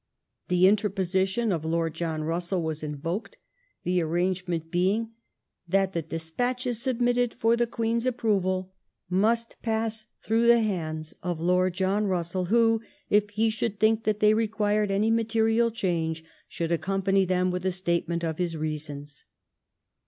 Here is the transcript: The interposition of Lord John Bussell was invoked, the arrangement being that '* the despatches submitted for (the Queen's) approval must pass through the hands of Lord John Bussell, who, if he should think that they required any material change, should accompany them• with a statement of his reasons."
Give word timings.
The 0.47 0.65
interposition 0.67 1.51
of 1.51 1.63
Lord 1.63 1.93
John 1.93 2.21
Bussell 2.21 2.63
was 2.63 2.81
invoked, 2.81 3.37
the 3.83 4.01
arrangement 4.01 4.71
being 4.71 5.11
that 5.69 5.93
'* 5.93 5.93
the 5.93 6.01
despatches 6.01 6.81
submitted 6.81 7.35
for 7.35 7.55
(the 7.55 7.67
Queen's) 7.67 8.07
approval 8.07 8.73
must 9.11 9.57
pass 9.61 10.07
through 10.23 10.47
the 10.47 10.61
hands 10.61 11.13
of 11.21 11.39
Lord 11.39 11.75
John 11.75 12.07
Bussell, 12.07 12.47
who, 12.47 12.81
if 13.11 13.29
he 13.29 13.51
should 13.51 13.79
think 13.79 14.03
that 14.05 14.21
they 14.21 14.33
required 14.33 14.89
any 14.89 15.11
material 15.11 15.69
change, 15.69 16.23
should 16.47 16.71
accompany 16.71 17.23
them• 17.23 17.49
with 17.53 17.63
a 17.63 17.71
statement 17.71 18.23
of 18.23 18.39
his 18.39 18.57
reasons." 18.57 19.25